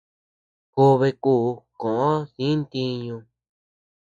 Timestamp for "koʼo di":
1.79-2.47